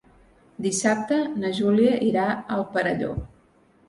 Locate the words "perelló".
2.73-3.11